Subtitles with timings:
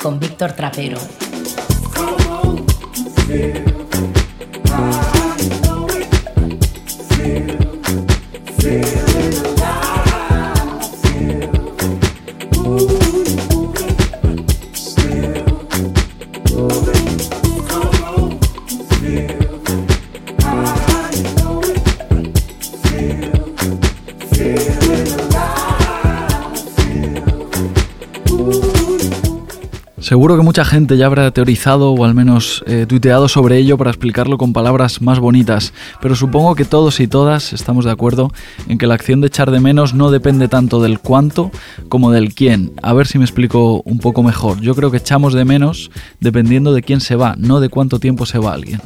[0.00, 0.98] Con Víctor Trapero.
[30.12, 33.88] Seguro que mucha gente ya habrá teorizado o al menos eh, tuiteado sobre ello para
[33.88, 38.30] explicarlo con palabras más bonitas, pero supongo que todos y todas estamos de acuerdo
[38.68, 41.50] en que la acción de echar de menos no depende tanto del cuánto
[41.88, 42.72] como del quién.
[42.82, 44.60] A ver si me explico un poco mejor.
[44.60, 48.26] Yo creo que echamos de menos dependiendo de quién se va, no de cuánto tiempo
[48.26, 48.82] se va alguien.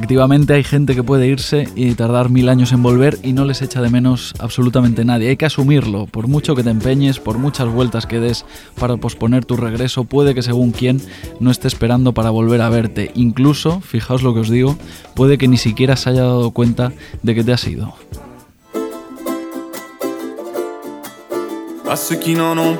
[0.00, 3.60] Efectivamente hay gente que puede irse y tardar mil años en volver y no les
[3.60, 5.28] echa de menos absolutamente nadie.
[5.28, 8.46] Hay que asumirlo, por mucho que te empeñes, por muchas vueltas que des
[8.78, 11.02] para posponer tu regreso, puede que según quién
[11.38, 13.10] no esté esperando para volver a verte.
[13.14, 14.78] Incluso, fijaos lo que os digo,
[15.14, 16.92] puede que ni siquiera se haya dado cuenta
[17.22, 17.94] de que te has ido.
[21.86, 22.78] A ceux qui n'en ont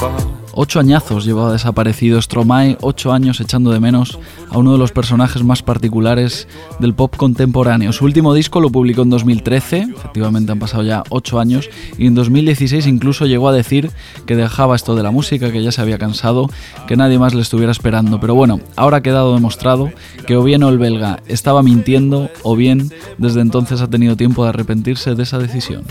[0.00, 0.45] pas.
[0.58, 4.18] Ocho añazos llevaba desaparecido Stromae, ocho años echando de menos
[4.50, 6.48] a uno de los personajes más particulares
[6.78, 7.92] del pop contemporáneo.
[7.92, 12.14] Su último disco lo publicó en 2013, efectivamente han pasado ya ocho años, y en
[12.14, 13.90] 2016 incluso llegó a decir
[14.24, 16.48] que dejaba esto de la música, que ya se había cansado,
[16.88, 18.18] que nadie más le estuviera esperando.
[18.18, 19.90] Pero bueno, ahora ha quedado demostrado
[20.26, 24.48] que o bien el belga estaba mintiendo, o bien desde entonces ha tenido tiempo de
[24.48, 25.84] arrepentirse de esa decisión.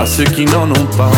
[0.00, 1.10] À ceux qui n'en ont pas.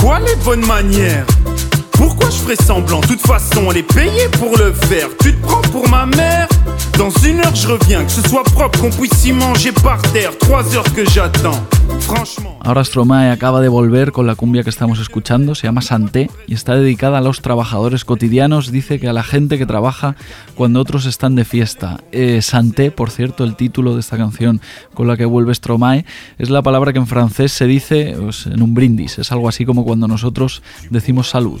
[0.00, 1.24] Quoi les bonnes manières?
[1.92, 2.98] Pourquoi je ferais semblant?
[3.00, 5.06] De toute façon, elle est payée pour le faire.
[5.22, 6.48] Tu te prends pour ma mère?
[7.02, 8.04] Dans une heure, je reviens.
[8.04, 10.38] Que ce soit propre, qu'on puisse y manger par terre.
[10.38, 11.60] Trois heures que j'attends.
[12.60, 16.54] Ahora Stromae acaba de volver con la cumbia que estamos escuchando, se llama Santé y
[16.54, 18.70] está dedicada a los trabajadores cotidianos.
[18.70, 20.14] Dice que a la gente que trabaja
[20.54, 21.98] cuando otros están de fiesta.
[22.12, 24.60] Eh, Santé, por cierto, el título de esta canción
[24.94, 26.04] con la que vuelve Stromae,
[26.38, 29.18] es la palabra que en francés se dice pues, en un brindis.
[29.18, 31.60] Es algo así como cuando nosotros decimos salud.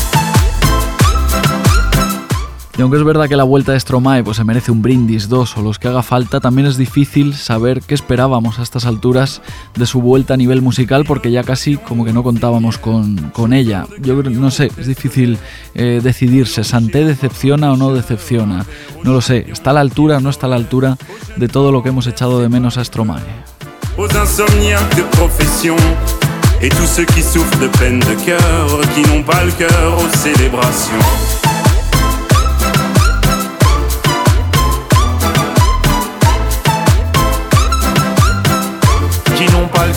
[2.81, 5.61] Aunque es verdad que la vuelta de Stromae pues, se merece un brindis, dos o
[5.61, 9.41] los que haga falta, también es difícil saber qué esperábamos a estas alturas
[9.75, 13.85] de su vuelta a nivel musical porque ya casi como que no contábamos con, ella.
[14.01, 15.37] Yo no sé, es difícil
[15.75, 18.65] eh, decidirse, ¿Santé decepciona o no decepciona?
[19.03, 20.97] No lo sé, ¿está a la altura o no está a la altura
[21.37, 23.21] de todo lo que hemos echado de menos a Stromae?
[23.97, 25.77] de profesión
[26.61, 30.17] et tous ceux qui souffrent de peine de cœur, qui n'ont pas le cœur aux
[30.17, 31.40] célébrations.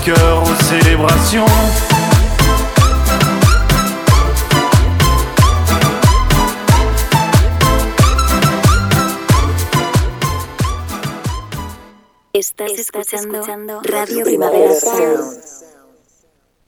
[0.04, 1.46] Cœur aux célébrations.
[12.34, 15.40] Estás, Estás escuchando, escuchando Radio Primavera Sound.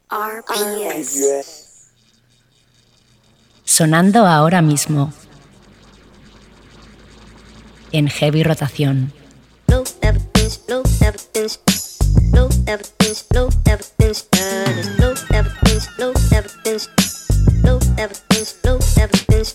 [0.09, 1.81] RPS.
[3.65, 5.13] Sonando ahora mismo.
[7.93, 9.13] En heavy rotación.
[9.69, 11.59] Low evidence, low evidence.
[12.33, 12.49] no
[13.07, 16.89] evidence, no evidence, no evidence, no evidence,
[17.63, 19.55] no evidence, no evidence.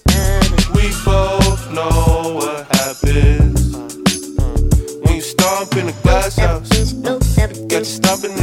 [0.73, 3.75] We both know what happens
[5.03, 6.69] when you stomp in a glass house.
[7.67, 8.40] Get stopping in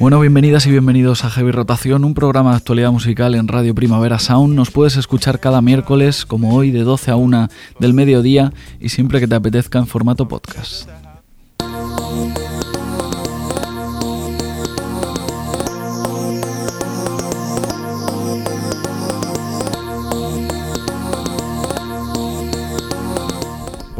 [0.00, 4.20] Bueno, bienvenidas y bienvenidos a Heavy Rotación, un programa de actualidad musical en Radio Primavera
[4.20, 4.54] Sound.
[4.54, 7.48] Nos puedes escuchar cada miércoles, como hoy, de 12 a 1
[7.80, 10.97] del mediodía y siempre que te apetezca en formato podcast.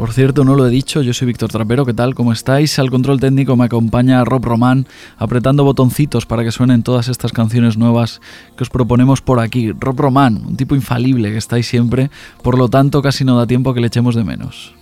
[0.09, 2.15] Por cierto, no lo he dicho, yo soy Víctor Trapero, ¿qué tal?
[2.15, 2.79] ¿Cómo estáis?
[2.79, 4.87] Al control técnico me acompaña Rob Román,
[5.19, 8.19] apretando botoncitos para que suenen todas estas canciones nuevas
[8.57, 9.71] que os proponemos por aquí.
[9.71, 12.09] Rob Román, un tipo infalible que estáis siempre,
[12.41, 14.73] por lo tanto casi no da tiempo que le echemos de menos.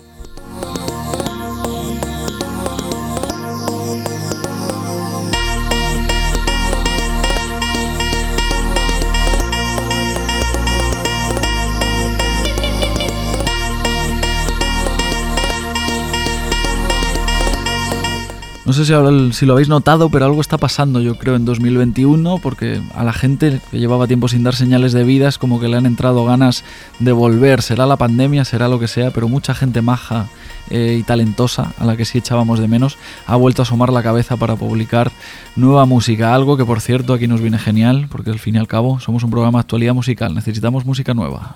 [18.67, 18.91] No sé si,
[19.31, 23.13] si, lo habéis notado, pero algo está pasando, yo creo, en 2021, porque a la
[23.13, 26.25] gente que llevaba tiempo sin dar señales de vida es como que le han entrado
[26.25, 26.65] ganas
[26.99, 27.61] de volver.
[27.61, 30.27] Será la pandemia, será lo que sea, pero mucha gente maja
[30.69, 34.03] eh, y talentosa, a la que sí echábamos de menos, ha vuelto a asomar la
[34.03, 35.13] cabeza para publicar
[35.55, 36.35] nueva música.
[36.35, 39.23] Algo que, por cierto, aquí nos viene genial, porque al fin y al cabo somos
[39.23, 41.55] un programa de actualidad musical, necesitamos música nueva.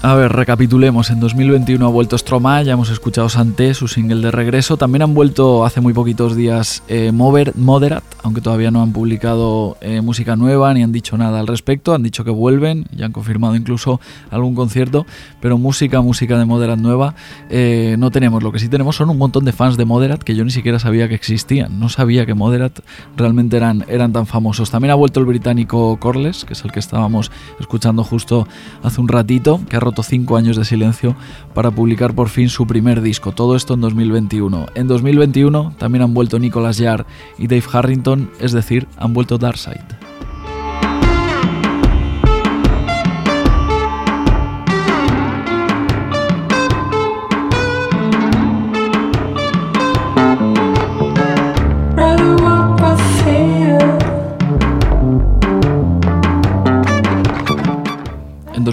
[0.00, 1.10] A ver, recapitulemos.
[1.10, 4.76] En 2021 ha vuelto Stromae, ya hemos escuchado Santé, su single de regreso.
[4.76, 9.76] También han vuelto hace muy poquitos días eh, Mover, Moderat, aunque todavía no han publicado
[9.80, 11.94] eh, música nueva ni han dicho nada al respecto.
[11.94, 14.00] Han dicho que vuelven, ya han confirmado incluso
[14.30, 15.04] algún concierto,
[15.40, 17.16] pero música, música de Moderat nueva
[17.50, 18.44] eh, no tenemos.
[18.44, 20.78] Lo que sí tenemos son un montón de fans de Moderat que yo ni siquiera
[20.78, 21.80] sabía que existían.
[21.80, 22.78] No sabía que Moderat
[23.16, 24.70] realmente eran, eran tan famosos.
[24.70, 28.46] También ha vuelto el británico Corles, que es el que estábamos escuchando justo
[28.84, 31.16] hace un ratito, que ha roto cinco años de silencio
[31.54, 33.32] para publicar por fin su primer disco.
[33.32, 34.66] Todo esto en 2021.
[34.74, 37.06] En 2021 también han vuelto Nicholas Jarre
[37.38, 39.97] y Dave Harrington, es decir, han vuelto Darkside.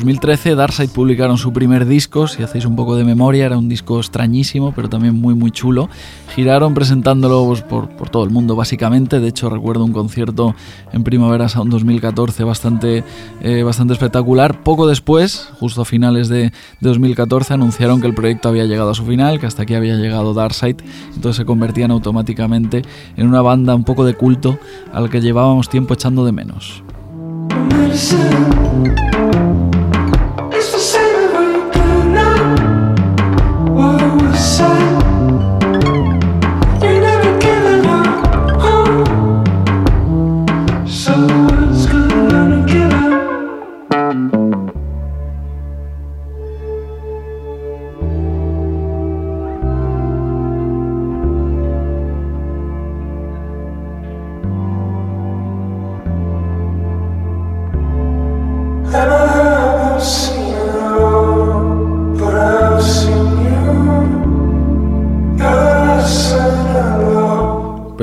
[0.06, 3.98] 2013 Darkside publicaron su primer disco, si hacéis un poco de memoria, era un disco
[3.98, 5.90] extrañísimo, pero también muy muy chulo.
[6.36, 10.54] Giraron presentándolo pues, por, por, todo el mundo básicamente, de hecho recuerdo un concierto
[10.94, 13.04] en Primavera Sound 2014 bastante,
[13.42, 14.62] eh, bastante espectacular.
[14.62, 18.94] Poco después, justo a finales de, de, 2014, anunciaron que el proyecto había llegado a
[18.94, 20.84] su final, que hasta aquí había llegado Darkside,
[21.16, 22.84] entonces se convertían automáticamente
[23.18, 24.60] en una banda un poco de culto
[24.94, 26.84] al que llevábamos tiempo echando de menos.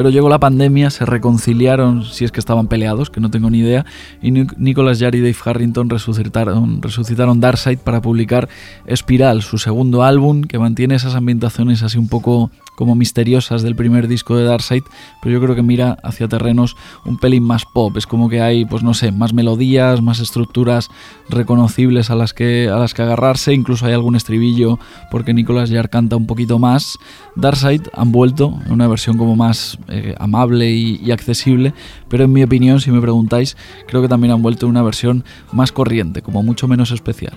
[0.02, 3.60] Pero llegó la pandemia, se reconciliaron, si es que estaban peleados, que no tengo ni
[3.60, 3.86] idea,
[4.20, 8.48] y Nicholas Jarre y Dave Harrington resucitaron, resucitaron Darkside para publicar
[8.84, 14.08] Espiral, su segundo álbum, que mantiene esas ambientaciones así un poco como misteriosas del primer
[14.08, 14.82] disco de Darkside,
[15.22, 18.64] pero yo creo que mira hacia terrenos un pelín más pop, es como que hay,
[18.64, 20.88] pues no sé, más melodías, más estructuras
[21.28, 24.80] reconocibles a las que, a las que agarrarse, incluso hay algún estribillo
[25.12, 26.98] porque Nicolas Jarre canta un poquito más.
[27.36, 31.74] Darkside han vuelto en una versión como más eh, amable y, y, accesible,
[32.08, 33.56] pero en mi opinión, si me preguntáis,
[33.86, 37.34] creo que también han vuelto una versión más corriente, como mucho menos especial.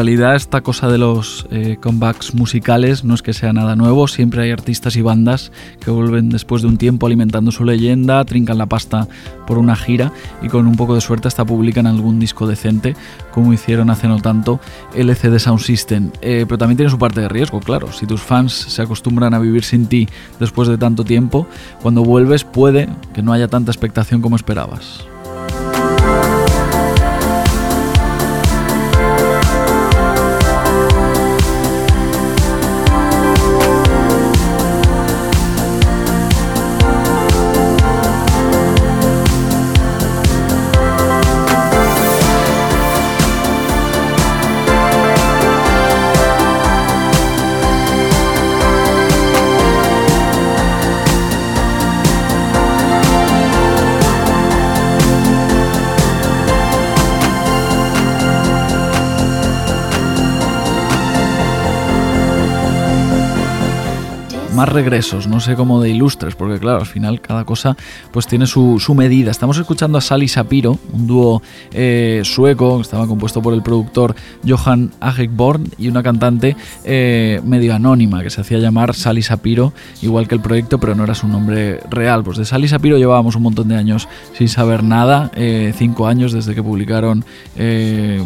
[0.00, 4.42] Realidad esta cosa de los eh, comebacks musicales no es que sea nada nuevo, siempre
[4.42, 8.64] hay artistas y bandas que vuelven después de un tiempo alimentando su leyenda, trincan la
[8.64, 9.08] pasta
[9.46, 12.96] por una gira y con un poco de suerte hasta publican algún disco decente,
[13.30, 14.58] como hicieron hace no tanto
[14.94, 16.12] LCD Sound System.
[16.22, 19.38] Eh, pero también tiene su parte de riesgo, claro, si tus fans se acostumbran a
[19.38, 21.46] vivir sin ti después de tanto tiempo,
[21.82, 25.04] cuando vuelves puede que no haya tanta expectación como esperabas.
[64.60, 67.78] Más regresos, no sé cómo de ilustres, porque claro, al final cada cosa
[68.12, 69.30] pues tiene su, medida.
[69.30, 71.40] Estamos escuchando a Sally Sapiro, un dúo
[71.72, 74.14] eh, sueco que estaba compuesto por el productor
[74.46, 80.28] Johan Agekborn y una cantante eh, medio anónima que se hacía llamar Sally Sapiro, igual
[80.28, 82.22] que el proyecto, pero no era su nombre real.
[82.22, 86.32] Pues de Sally Sapiro llevábamos un montón de años sin saber nada, eh, cinco años
[86.32, 87.24] desde que publicaron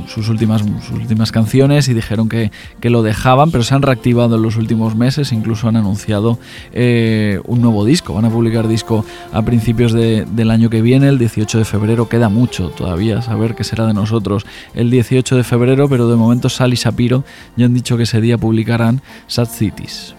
[0.09, 2.50] sus, últimas, sus últimas canciones y dijeron que,
[2.81, 6.24] que lo dejaban, pero se han reactivado en los últimos meses, incluso han anunciado
[6.73, 8.14] eh, un nuevo disco.
[8.14, 12.09] Van a publicar disco a principios del año que viene, el 18 de febrero.
[12.09, 16.49] Queda mucho todavía saber qué será de nosotros el 18 de febrero, pero de momento
[16.49, 17.25] Sally y Sapiro
[17.57, 20.14] ya han dicho que ese día publicarán Sad Cities.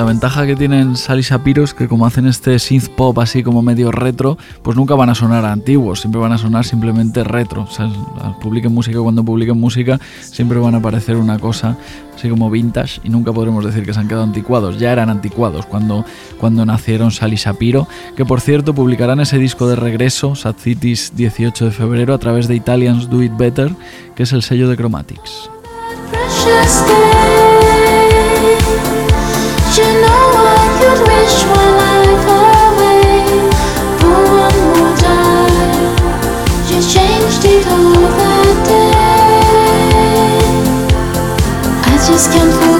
[0.00, 3.60] La ventaja que tienen Sally Sapiro es que como hacen este synth pop así como
[3.60, 7.68] medio retro, pues nunca van a sonar antiguos, siempre van a sonar simplemente retro.
[7.68, 11.76] O publiquen música cuando publiquen música, siempre van a aparecer una cosa
[12.16, 14.78] así como vintage y nunca podremos decir que se han quedado anticuados.
[14.78, 16.06] Ya eran anticuados cuando,
[16.40, 21.66] cuando nacieron Sally Sapiro, que por cierto publicarán ese disco de regreso, Sad Cities 18
[21.66, 23.70] de febrero, a través de Italians Do It Better,
[24.14, 25.50] que es el sello de Chromatics.
[42.20, 42.79] Just can't forget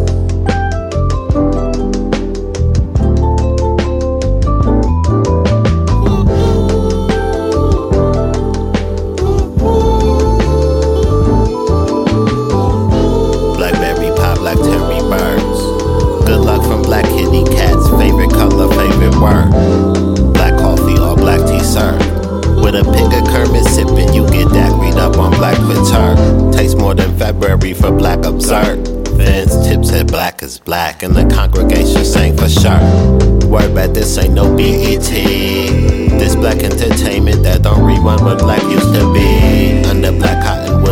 [31.01, 33.49] Black and the congregation sang for sure.
[33.49, 35.01] Word back, this ain't no BET.
[35.01, 39.83] This black entertainment that don't rerun what black used to be.
[39.89, 40.41] Under black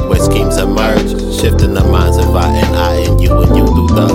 [0.10, 4.10] where schemes emerge, shifting the minds of I and I and you you the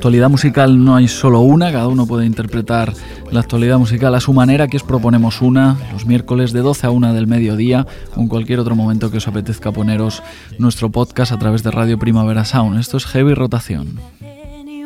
[0.00, 2.94] actualidad musical no hay solo una, cada uno puede interpretar
[3.30, 4.64] la actualidad musical a su manera.
[4.64, 8.60] Aquí os proponemos una los miércoles de 12 a 1 del mediodía o en cualquier
[8.60, 10.22] otro momento que os apetezca poneros
[10.58, 12.78] nuestro podcast a través de Radio Primavera Sound.
[12.80, 14.00] Esto es Heavy Rotación.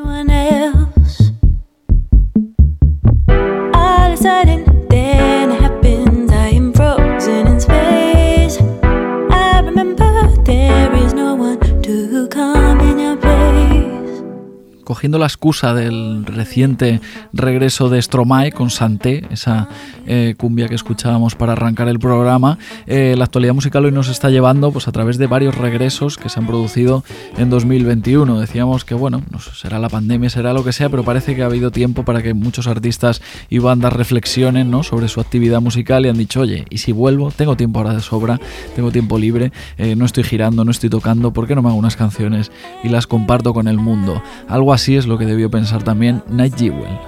[0.05, 0.34] anyone
[15.05, 16.99] cogiendo la excusa del reciente
[17.35, 19.69] regreso de Stromae con Santé, esa
[20.07, 24.31] eh, cumbia que escuchábamos para arrancar el programa, eh, la actualidad musical hoy nos está
[24.31, 27.05] llevando pues, a través de varios regresos que se han producido
[27.37, 28.40] en 2021.
[28.40, 31.47] Decíamos que, bueno, no será la pandemia, será lo que sea, pero parece que ha
[31.47, 34.85] habido tiempo para que muchos artistas y bandas reflexionen ¿no?
[34.85, 38.01] sobre su actividad musical y han dicho, oye, y si vuelvo, tengo tiempo ahora de
[38.01, 38.40] sobra,
[38.75, 41.77] tengo tiempo libre, eh, no estoy girando, no estoy tocando, ¿por qué no me hago
[41.77, 42.51] unas canciones
[42.83, 44.23] y las comparto con el mundo?
[44.49, 46.99] Algo así es lo que debió pensar también Night Jewel.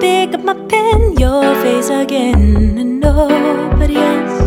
[0.00, 4.40] Pick up my pen, your face again, and nobody else.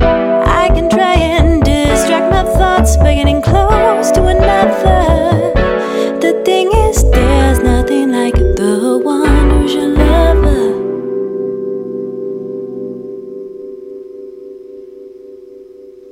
[0.00, 5.52] I can try and distract my thoughts by getting close to another.
[6.20, 10.72] The thing is, there's nothing like the one who's your lover.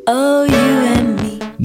[0.07, 0.43] Oh,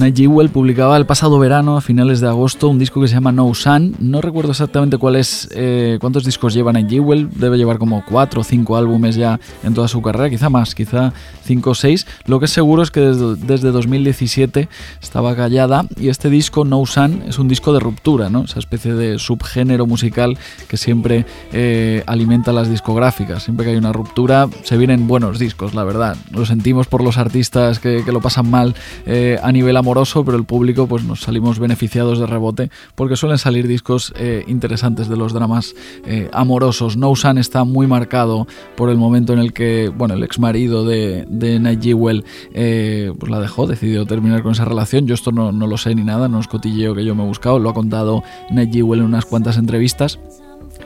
[0.08, 3.52] Jewel publicaba el pasado verano, a finales de agosto, un disco que se llama No
[3.52, 3.94] Sun.
[3.98, 7.28] No recuerdo exactamente cuál es, eh, cuántos discos lleva Night Jewel.
[7.30, 11.12] Debe llevar como cuatro o cinco álbumes ya en toda su carrera, quizá más, quizá
[11.44, 12.06] cinco o seis.
[12.24, 14.68] Lo que es seguro es que desde, 2017
[15.02, 18.44] estaba callada y este disco No Sun es un disco de ruptura, ¿no?
[18.44, 23.42] Esa especie de subgénero musical que siempre eh, alimenta las discográficas.
[23.42, 26.16] Siempre que hay una ruptura se vienen buenos discos, la verdad.
[26.30, 28.74] Lo sentimos por los artistas que, lo pasan mal
[29.06, 33.38] eh, a nivel amor pero el público pues nos salimos beneficiados de rebote porque suelen
[33.38, 35.74] salir discos eh, interesantes de los dramas
[36.06, 36.96] eh, amorosos.
[36.96, 40.84] No Sun está muy marcado por el momento en el que, bueno, el ex marido
[40.84, 42.24] de, de Night Jewel
[42.54, 45.06] eh, pues la dejó, decidió terminar con esa relación.
[45.06, 47.26] Yo esto no, no lo sé ni nada, no es cotilleo que yo me he
[47.26, 50.20] buscado, lo ha contado Night Jewel en unas cuantas entrevistas.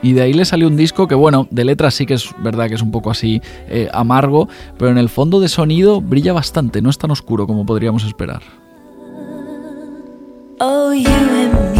[0.01, 2.67] Y de ahí le salió un disco que, bueno, de letras sí que es verdad
[2.67, 3.41] que es un poco así
[3.93, 8.03] amargo, pero en el fondo de sonido brilla bastante, no es tan oscuro como podríamos
[8.03, 8.64] esperar.
[10.57, 11.74] Oh, you and me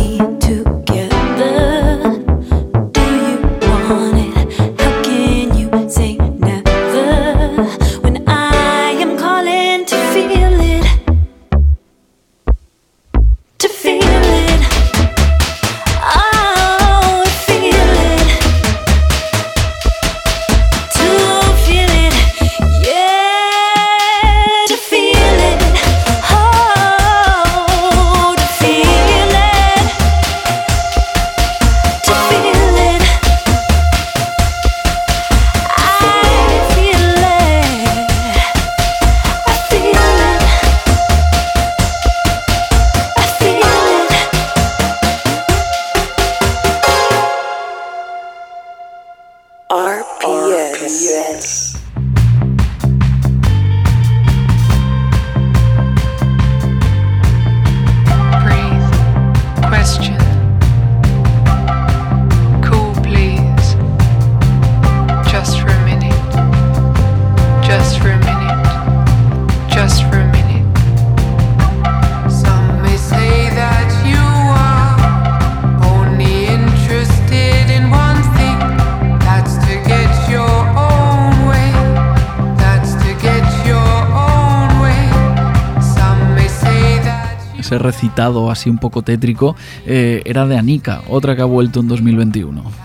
[88.50, 92.85] Así un poco tétrico eh, era de Anika, otra que ha vuelto en 2021.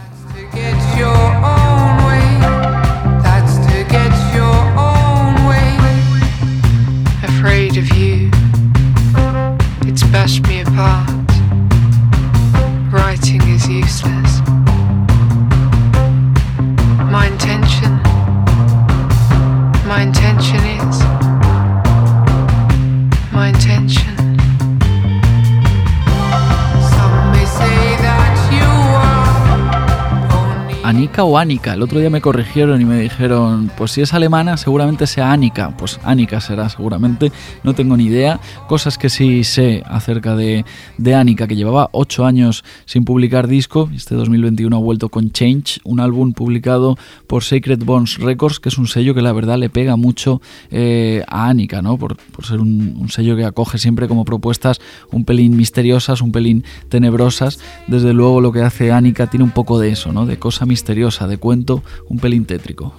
[31.22, 31.74] O Annika.
[31.74, 35.76] El otro día me corrigieron y me dijeron, pues si es alemana, seguramente sea Annika.
[35.76, 37.30] Pues Annika será seguramente,
[37.62, 38.40] no tengo ni idea.
[38.68, 40.64] Cosas que sí sé acerca de,
[40.96, 43.90] de Annika, que llevaba ocho años sin publicar disco.
[43.94, 48.78] Este 2021 ha vuelto con Change, un álbum publicado por Sacred Bones Records, que es
[48.78, 51.98] un sello que la verdad le pega mucho eh, a Annika, ¿no?
[51.98, 54.80] Por, ser un, sello que acoge siempre como propuestas
[55.12, 57.61] un pelín misteriosas, un pelín tenebrosas.
[57.88, 60.24] Desde luego lo que hace Annika tiene un poco de eso, ¿no?
[60.24, 62.94] De cosa misteriosa, de cuento, un pelín tétrico.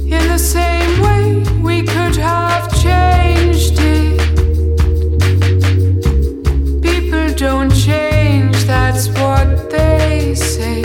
[0.00, 4.20] In the same way we could have changed it.
[6.82, 10.82] People don't change, that's what they say.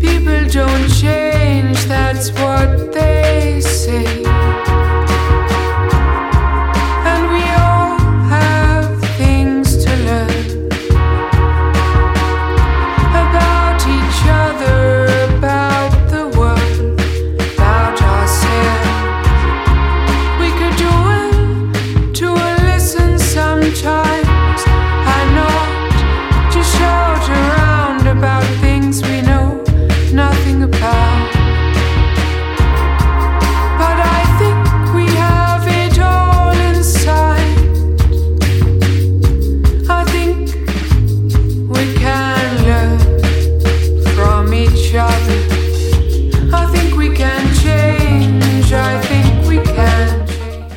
[0.00, 4.39] People don't change, that's what they say.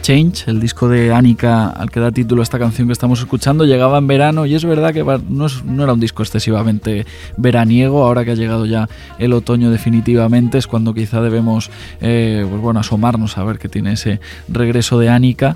[0.04, 3.98] Change, el disco de Annika al que da título esta canción que estamos escuchando, llegaba
[4.00, 7.06] en verano y es verdad que no, era un disco excesivamente
[7.38, 12.62] veraniego, ahora que ha llegado ya el otoño definitivamente es cuando quizá debemos eh, pues
[12.62, 15.56] bueno, asomarnos a ver qué tiene ese regreso de Annika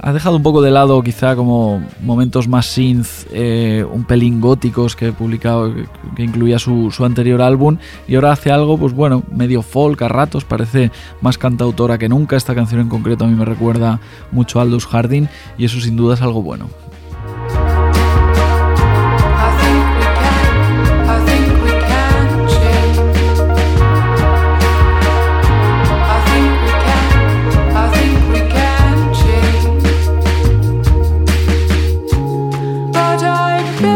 [0.00, 4.96] ha dejado un poco de lado quizá como momentos más synth, eh, un pelín góticos
[4.96, 5.72] que publicado,
[6.14, 7.78] que, incluía su, su, anterior álbum,
[8.08, 12.36] y ahora hace algo, pues bueno, medio folk a ratos, parece más cantautora que nunca.
[12.36, 14.00] Esta canción en concreto a mí me recuerda
[14.32, 15.28] mucho a Aldous Harding,
[15.58, 16.68] y eso sin duda es algo bueno.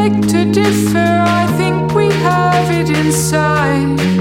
[0.00, 1.10] beg to differ.
[1.40, 4.19] I think we have it inside.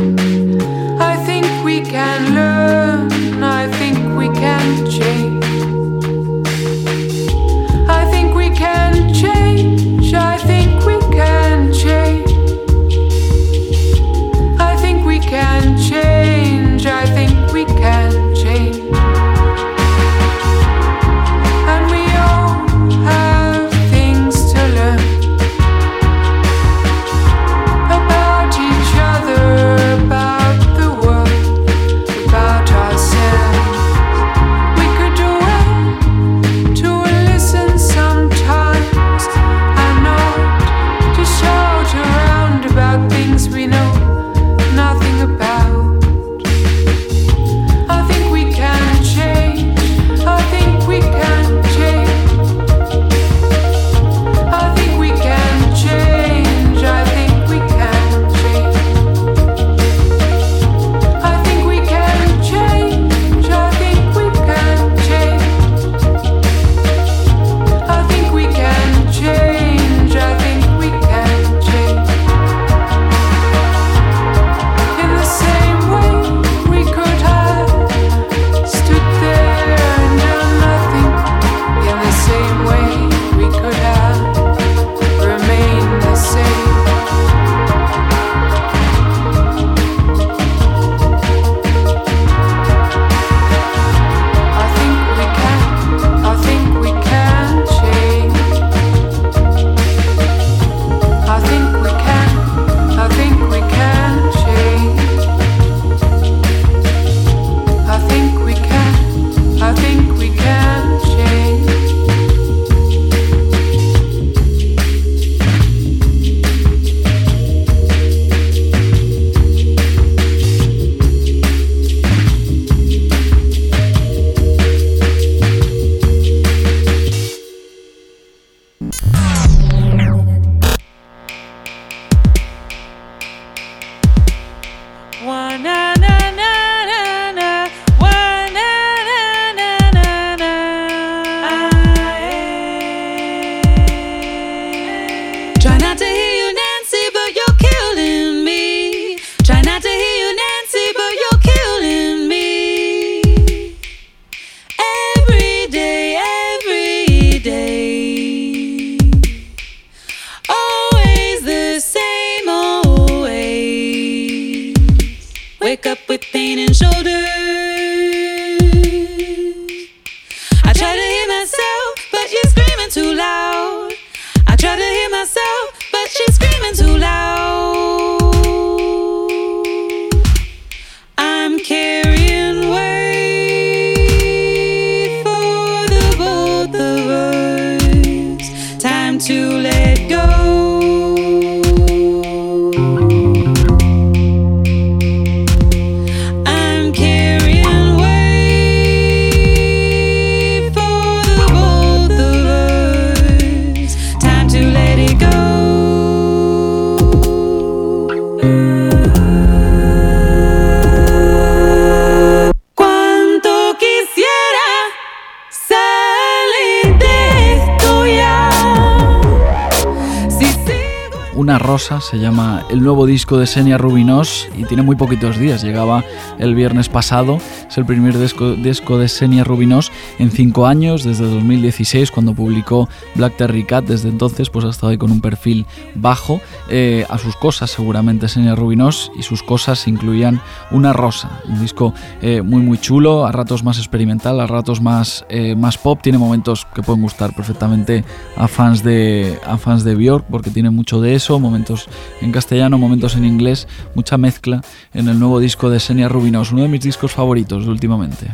[222.10, 225.62] Se llama el nuevo disco de Senia Rubinos y tiene muy poquitos días.
[225.62, 226.04] Llegaba
[226.39, 227.39] el viernes pasado.
[227.69, 232.89] Es el primer disco, disco de Senia Rubinos en cinco años, desde 2016, cuando publicó
[233.13, 233.86] Black Terry Cat.
[233.86, 236.41] Desde entonces, pues ha estado ahí con un perfil bajo.
[236.72, 241.94] Eh, a sus cosas, seguramente Senia Rubinos, y sus cosas incluían Una Rosa, un disco
[242.22, 246.00] eh, muy, muy chulo, a ratos más experimental, a ratos más, eh, más pop.
[246.02, 248.04] Tiene momentos que pueden gustar perfectamente
[248.38, 251.88] a fans de, a fans de Björk, porque tiene mucho de eso momentos
[252.22, 254.62] en castellano, momentos en inglés, mucha mezcla
[254.94, 258.28] en el nuevo disco de Senia Rubinos, uno de mis discos favoritos últimamente.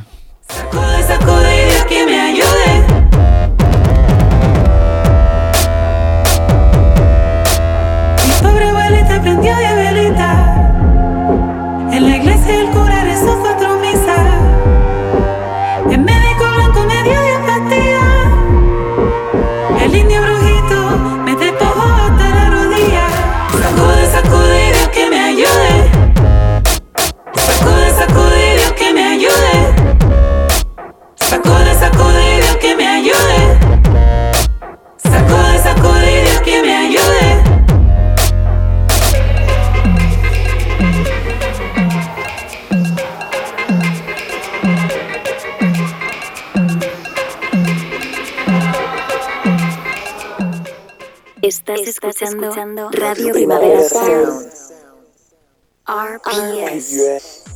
[0.73, 1.74] En
[51.67, 54.51] Estás, escuchando, Radio Primavera Sound.
[55.87, 56.91] RPS.
[56.91, 57.54] Girls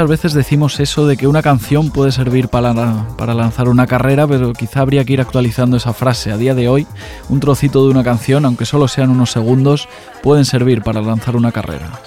[0.00, 2.72] Muchas veces decimos eso de que una canción puede servir para,
[3.18, 6.32] para lanzar una carrera, pero quizá habría que ir actualizando esa frase.
[6.32, 6.86] A día de hoy,
[7.28, 9.90] un trocito de una canción, aunque solo sean unos segundos,
[10.22, 12.00] pueden servir para lanzar una carrera.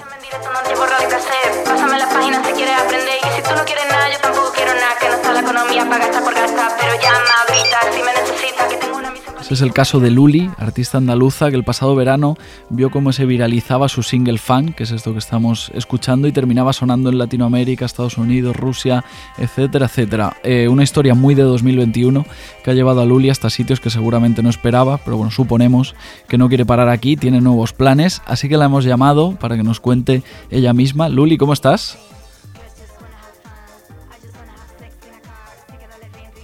[9.53, 12.35] Es el caso de Luli, artista andaluza que el pasado verano
[12.69, 16.73] vio cómo se viralizaba su single Fan, que es esto que estamos escuchando, y terminaba
[16.73, 19.05] sonando en Latinoamérica, Estados Unidos, Rusia,
[19.37, 20.37] etcétera, etcétera.
[20.43, 22.25] Eh, una historia muy de 2021
[22.63, 25.95] que ha llevado a Luli hasta sitios que seguramente no esperaba, pero bueno, suponemos
[26.27, 29.63] que no quiere parar aquí, tiene nuevos planes, así que la hemos llamado para que
[29.63, 31.09] nos cuente ella misma.
[31.09, 31.97] Luli, ¿cómo estás?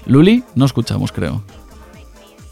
[0.05, 1.43] Luli, no escuchamos, creo.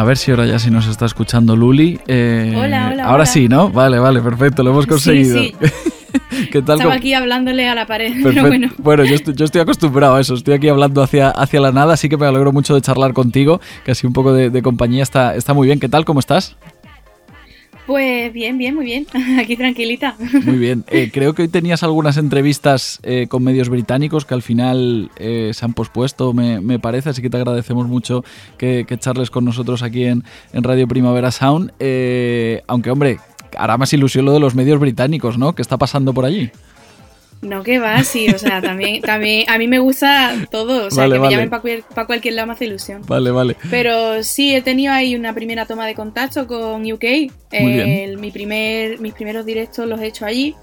[0.00, 2.00] A ver si ahora ya sí nos está escuchando Luli.
[2.06, 3.26] Eh, Hola, hola, Ahora hola.
[3.26, 3.68] sí, ¿no?
[3.68, 5.38] Vale, vale, perfecto, lo hemos conseguido.
[5.38, 5.54] sí.
[6.50, 6.76] ¿Qué tal?
[6.76, 9.04] Estaba ¿Cómo- aquí hablándole a la pared, pero bueno.
[9.04, 12.08] yo, estoy, yo estoy acostumbrado a eso, estoy aquí hablando hacia, hacia la nada, así
[12.08, 15.34] que me alegro mucho de charlar contigo, que así un poco de, de compañía está,
[15.36, 15.78] está muy bien.
[15.78, 16.06] ¿Qué tal?
[16.06, 16.56] ¿Cómo estás?
[17.90, 19.04] Pues bien, bien, muy bien.
[19.40, 20.14] Aquí tranquilita.
[20.44, 20.84] Muy bien.
[20.92, 25.50] Eh, creo que hoy tenías algunas entrevistas eh, con medios británicos que al final eh,
[25.54, 28.24] se han pospuesto, me, me parece, así que te agradecemos mucho
[28.58, 31.72] que, que charles con nosotros aquí en, en Radio Primavera Sound.
[32.66, 33.18] Aunque, hombre,
[33.56, 35.54] hará más ilusión lo de los medios británicos, ¿no?
[35.54, 36.50] ¿Qué está pasando por allí?
[37.42, 41.04] No, que va, sí, o sea, también, también a mí me gusta todo, o sea,
[41.04, 41.28] Vale, que vale.
[41.30, 43.02] me llamen para cualquier, pa' cualquier lado me hace ilusión.
[43.06, 43.56] Vale, vale.
[43.70, 47.04] Pero sí, he tenido ahí una primera toma de contacto con UK.
[47.50, 48.20] bien.
[48.20, 50.54] Mi primer, mis primeros directos los he hecho allí.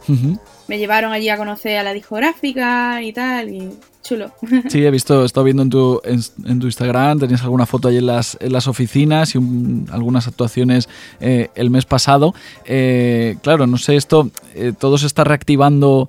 [0.68, 3.70] Me llevaron allí a conocer a la discográfica y tal, y
[4.08, 4.32] chulo.
[4.70, 7.88] Sí, he visto, he estado viendo en tu, en, en tu Instagram, tenías alguna foto
[7.88, 10.88] ahí en las, en las oficinas y un- algunas actuaciones
[11.20, 12.34] eh, el mes pasado.
[12.66, 16.08] Eh, claro, no sé, esto eh, todo se está reactivando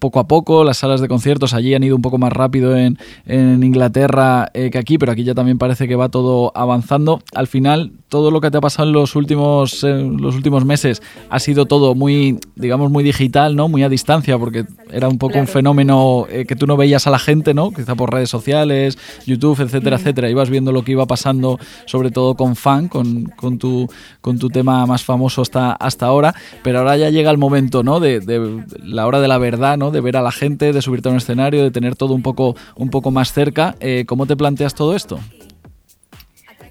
[0.00, 2.98] poco a poco, las salas de conciertos allí han ido un poco más rápido en,
[3.26, 7.20] en Inglaterra que aquí, pero aquí ya también parece que va todo avanzando.
[7.34, 11.38] Al final, todo lo que te ha pasado en los últimos, los últimos meses ha
[11.38, 13.68] sido todo muy, digamos, muy digital, ¿no?
[13.68, 17.18] Muy a distancia, porque era un poco un fenómeno que tú no veías a la
[17.18, 17.70] gente, ¿no?
[17.72, 20.30] Quizá por redes sociales, YouTube, etcétera, etcétera.
[20.30, 23.88] Ibas viendo lo que iba pasando, sobre todo con fan, con, con, tu,
[24.20, 26.34] con tu tema más famoso hasta, hasta ahora.
[26.62, 28.00] Pero ahora ya llega el momento, ¿no?
[28.00, 29.90] De, de la hora de la verdad, ¿no?
[29.90, 32.56] De ver a la gente, de subirte a un escenario, de tener todo un poco,
[32.76, 33.74] un poco más cerca.
[33.80, 35.18] Eh, ¿Cómo te planteas todo esto?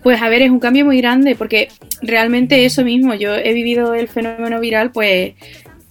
[0.06, 1.70] Pues a ver, es un cambio muy grande porque
[2.04, 5.34] realmente eso mismo, yo he vivido el fenómeno viral pues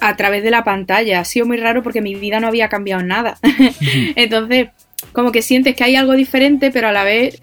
[0.01, 1.21] a través de la pantalla.
[1.21, 3.39] Ha sido muy raro porque mi vida no había cambiado nada.
[4.17, 4.69] Entonces,
[5.13, 7.41] como que sientes que hay algo diferente, pero a la vez,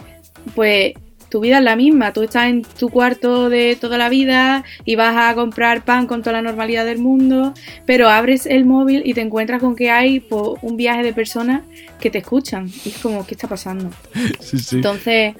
[0.55, 0.93] pues
[1.29, 2.11] tu vida es la misma.
[2.11, 6.21] Tú estás en tu cuarto de toda la vida y vas a comprar pan con
[6.21, 7.53] toda la normalidad del mundo,
[7.85, 11.61] pero abres el móvil y te encuentras con que hay pues, un viaje de personas
[12.01, 12.69] que te escuchan.
[12.83, 13.89] Y es como, ¿qué está pasando?
[14.41, 14.75] Sí, sí.
[14.75, 15.35] Entonces,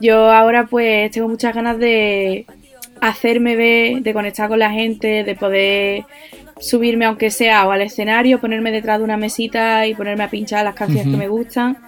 [0.00, 2.44] yo ahora pues tengo muchas ganas de
[3.00, 6.04] hacerme ver, de conectar con la gente, de poder
[6.60, 10.64] subirme aunque sea o al escenario, ponerme detrás de una mesita y ponerme a pinchar
[10.64, 11.78] las canciones que me gustan.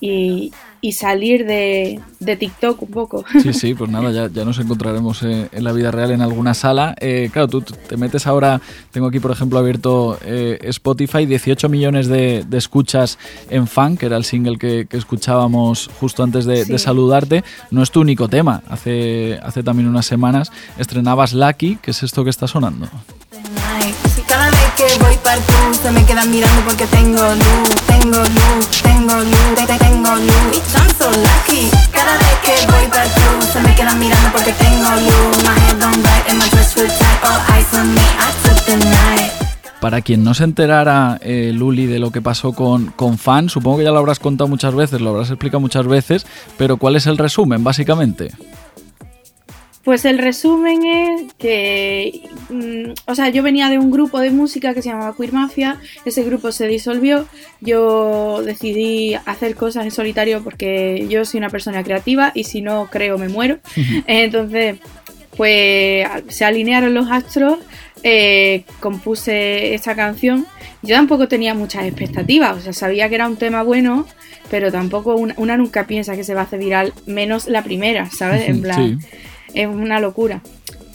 [0.00, 0.52] Y,
[0.86, 3.24] y salir de, de TikTok un poco.
[3.42, 6.54] Sí, sí, pues nada, ya, ya nos encontraremos eh, en la vida real en alguna
[6.54, 6.94] sala.
[7.00, 8.60] Eh, claro, tú tú te metes ahora,
[8.92, 13.18] tengo aquí por ejemplo abierto eh, Spotify, 18 millones de, de escuchas
[13.50, 16.72] en fan, que era el single que, que escuchábamos justo antes de, Sí.
[16.72, 17.42] de saludarte.
[17.70, 22.22] No es tu único tema, hace, hace también unas semanas estrenabas Lucky, que es esto
[22.22, 22.86] que está sonando.
[24.36, 28.68] Cada vez que voy para tú se me quedan mirando porque tengo luz, tengo luz,
[28.82, 30.50] tengo luz, te- te- tengo luz.
[30.50, 31.70] Bitch, I'm so lucky.
[31.90, 35.42] Cada vez que voy para tú se me quedan mirando porque tengo luz.
[35.42, 37.24] My head on right and my dress feel tight.
[37.24, 39.32] All eyes on me, I took the night.
[39.80, 43.78] Para quien no se enterara, eh, Luli, de lo que pasó con, con Fan, supongo
[43.78, 46.26] que ya lo habrás contado muchas veces, lo habrás explicado muchas veces,
[46.58, 48.32] pero ¿cuál es el resumen, básicamente?
[49.86, 54.74] Pues el resumen es que, mm, o sea, yo venía de un grupo de música
[54.74, 57.28] que se llamaba Queer Mafia, ese grupo se disolvió,
[57.60, 62.88] yo decidí hacer cosas en solitario porque yo soy una persona creativa y si no
[62.90, 63.60] creo me muero.
[64.08, 64.78] Entonces,
[65.36, 67.60] pues se alinearon los astros,
[68.02, 70.48] eh, compuse esta canción.
[70.82, 74.04] Yo tampoco tenía muchas expectativas, o sea, sabía que era un tema bueno,
[74.50, 78.10] pero tampoco una, una nunca piensa que se va a hacer viral, menos la primera,
[78.10, 78.48] ¿sabes?
[78.48, 79.06] En plan, Sí.
[79.56, 80.40] Es una locura.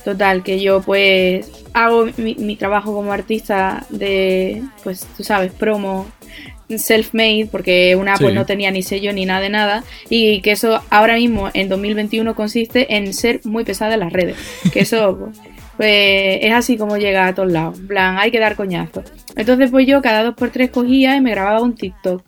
[0.04, 6.08] Total, que yo pues hago mi, mi trabajo como artista de, pues tú sabes, promo
[6.70, 8.24] self-made, porque una Sí.
[8.24, 11.70] pues no tenía ni sello ni nada de nada, y que eso ahora mismo en
[11.70, 14.38] 2021 consiste en ser muy pesada en las redes,
[14.72, 15.38] que eso pues,
[15.78, 19.04] pues, es así como llega a todos lados, en plan, hay que dar coñazo.
[19.36, 22.24] Entonces pues yo cada dos por tres cogía y me grababa un TikTok.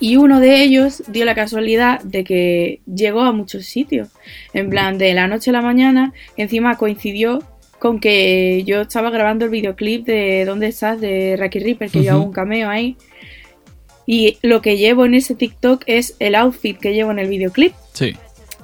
[0.00, 4.08] Y uno de ellos dio la casualidad de que llegó a muchos sitios.
[4.52, 7.42] En plan, de la noche a la mañana, encima coincidió
[7.78, 11.00] con que yo estaba grabando el videoclip de ¿Dónde estás?
[11.00, 12.96] de Rocky Reaper, que yo hago un cameo ahí.
[14.06, 17.72] Y lo que llevo en ese TikTok es el outfit que llevo en el videoclip.
[17.92, 18.16] Sí.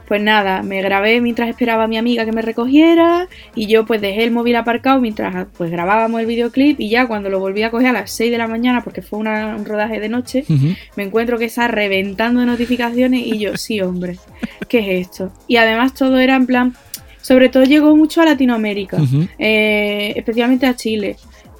[0.06, 4.02] Pues nada, me grabé mientras esperaba a mi amiga que me recogiera y yo pues
[4.02, 7.70] dejé el móvil aparcado mientras pues grabábamos el videoclip y ya cuando lo volví a
[7.70, 10.44] coger a las 6 de la mañana porque fue una- un rodaje de noche,
[10.96, 14.18] me encuentro que está reventando de notificaciones y yo, sí, hombre,
[14.68, 15.32] ¿qué es esto?
[15.48, 16.74] Y además todo era en plan,
[17.22, 18.98] sobre todo llegó mucho a Latinoamérica,
[19.38, 21.16] eh, especialmente a Chile.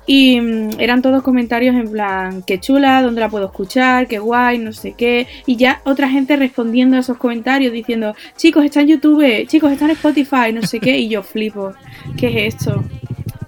[0.07, 4.59] Y mm, eran todos comentarios en plan, qué chula, dónde la puedo escuchar, qué guay,
[4.59, 5.27] no sé qué.
[5.47, 9.87] Y ya otra gente respondiendo a esos comentarios diciendo, chicos, está en YouTube, chicos, está
[9.87, 10.99] en Spotify, no sé qué.
[10.99, 11.73] Y yo flipo,
[12.17, 12.85] ¿qué es esto?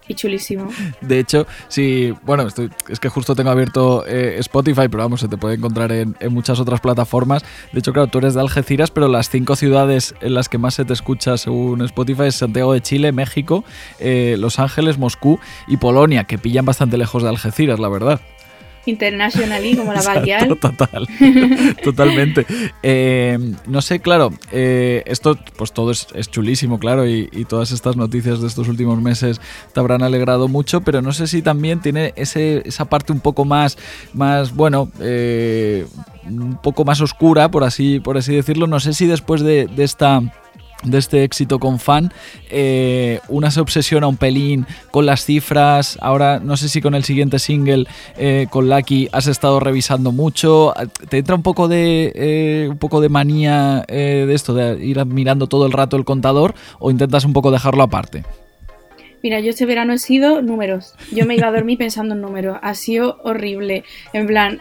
[0.09, 0.69] Y chulísimo.
[1.01, 5.29] De hecho, sí, bueno, estoy, es que justo tengo abierto eh, Spotify, pero vamos, se
[5.29, 7.45] te puede encontrar en, muchas otras plataformas.
[7.73, 10.75] De hecho, claro, tú eres de Algeciras, pero las cinco ciudades en las que más
[10.75, 13.65] se te escucha según Spotify es Santiago de Chile, México,
[13.99, 18.21] eh, Los Ángeles, Moscú y Polonia, que pillan bastante lejos de Algeciras, la verdad.
[18.87, 20.57] Internationally como la Backyard.
[20.59, 21.09] Total,
[21.85, 22.47] totalmente.
[22.83, 27.73] Eh, no sé, claro, eh, esto pues todo es, es chulísimo, claro, y, y todas
[27.73, 29.41] estas noticias de estos últimos meses
[29.73, 33.45] te habrán alegrado mucho, pero no sé si también tiene ese, esa parte un poco
[33.45, 33.77] más,
[34.13, 35.87] más bueno, eh,
[36.25, 38.67] un poco más oscura, por así, por así decirlo.
[38.67, 40.21] No sé si después de, de esta
[40.83, 42.13] de este éxito con fan,
[42.51, 47.05] eh, una se obsesiona un pelín con las cifras, ahora no sé si con el
[47.05, 50.75] siguiente single, eh, con Lucky, has estado revisando mucho,
[51.09, 55.47] te entra un poco de, eh, un poco de manía de esto, de ir mirando
[55.47, 58.25] todo el rato el contador, o intentas un poco dejarlo aparte.
[59.23, 60.95] Mira, yo este verano he sido números.
[61.13, 62.59] Yo me iba a dormir pensando en números.
[62.63, 63.83] Ha sido horrible.
[64.13, 64.61] En plan,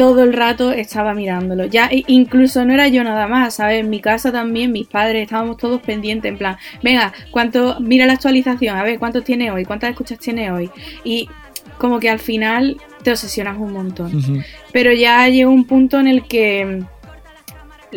[0.00, 1.66] todo el rato estaba mirándolo.
[1.66, 3.80] Ya incluso no era yo nada más, ¿sabes?
[3.80, 8.14] En mi casa también, mis padres, estábamos todos pendientes, en plan, venga, ¿cuánto, mira la
[8.14, 9.66] actualización, a ver, ¿cuántos tiene hoy?
[9.66, 10.70] ¿Cuántas escuchas tiene hoy?
[11.04, 11.28] Y
[11.76, 14.42] como que al final te obsesionas un montón.
[14.72, 16.82] Pero ya llegó un punto en el que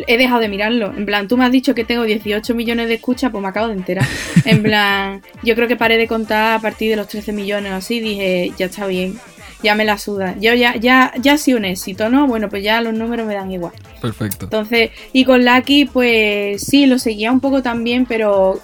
[0.06, 0.92] he dejado de mirarlo.
[0.94, 3.68] En plan, tú me has dicho que tengo 18 millones de escuchas, pues me acabo
[3.68, 4.06] de enterar.
[4.44, 7.76] En plan, yo creo que paré de contar a partir de los 13 millones o
[7.76, 9.18] así, dije, ya está bien,
[9.64, 10.36] ya me la suda.
[10.38, 12.28] Yo ya, ya, ya ha sido un éxito, ¿no?
[12.28, 13.72] Bueno, pues ya los números me dan igual.
[14.00, 14.44] Perfecto.
[14.44, 18.60] Entonces, y con Lucky, pues sí, lo seguía un poco también, pero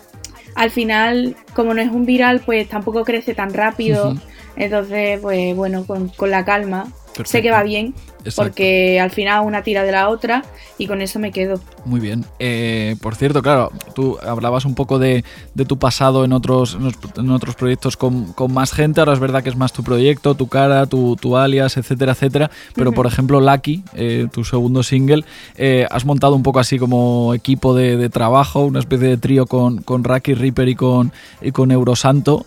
[0.55, 4.15] al final, como no es un viral, pues tampoco crece tan rápido.
[4.57, 6.87] Entonces, pues bueno, con, con la calma.
[7.25, 7.95] Sé que va bien,
[8.25, 8.43] Exacto.
[8.51, 10.45] porque al final una tira de la otra
[10.79, 11.61] y con eso me quedo.
[11.85, 12.25] Muy bien.
[12.39, 16.87] Eh, por cierto, claro, tú hablabas un poco de, de tu pasado en otros, en
[16.87, 19.01] os- en otros proyectos con, con más gente.
[19.01, 22.51] Ahora es verdad que es más tu proyecto, tu cara, tu, tu alias, etcétera, etcétera.
[22.75, 25.25] Pero, por ejemplo, Lucky, eh, tu segundo single,
[25.57, 29.47] eh, has montado un poco así como equipo de, de trabajo, una especie de trío
[29.47, 32.47] con, con Raki Reaper y con, y con Eurosanto.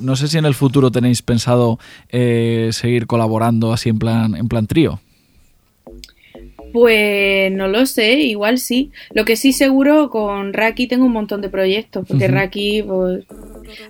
[0.00, 1.78] No sé si en el futuro tenéis pensado
[2.10, 4.79] seguir colaborando así en plan, en plan trío.
[6.72, 8.90] Pues no lo sé, igual sí.
[9.12, 12.28] Lo que sí seguro con Raki tengo un montón de proyectos, porque.
[12.28, 13.24] Raki, pues,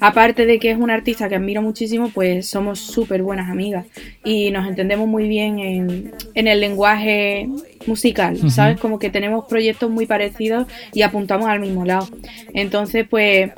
[0.00, 3.86] aparte de que es un artista que admiro muchísimo, pues somos súper buenas amigas
[4.24, 7.48] y nos entendemos muy bien en, en el lenguaje
[7.86, 8.38] musical.
[8.50, 8.78] ¿sabes?
[8.80, 12.08] Como que tenemos proyectos muy parecidos y apuntamos al mismo lado.
[12.54, 13.50] Entonces, pues,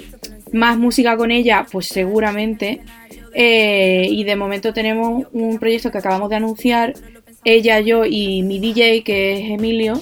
[0.53, 2.81] más música con ella, pues seguramente.
[3.35, 6.93] Eh, y de momento tenemos un proyecto que acabamos de anunciar,
[7.45, 10.01] ella, yo y mi DJ, que es Emilio,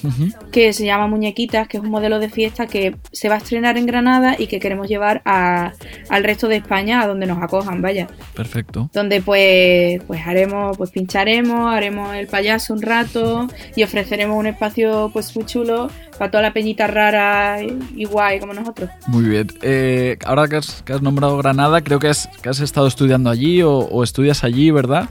[0.53, 3.79] que se llama Muñequitas, que es un modelo de fiesta que se va a estrenar
[3.79, 5.73] en Granada y que queremos llevar a-
[6.11, 8.09] al resto de España a donde nos acojan, vaya.
[8.35, 8.91] Perfecto.
[8.93, 15.11] Donde pues, pues haremos, pues pincharemos, haremos el payaso un rato y ofreceremos un espacio
[15.13, 15.89] pues muy chulo
[16.19, 18.91] para toda la peñita rara y, y guay como nosotros.
[19.07, 19.47] Muy bien.
[19.63, 23.31] Eh, ahora que has, que has nombrado Granada, creo que has, que has estado estudiando
[23.31, 25.09] allí o, o estudias allí, ¿verdad?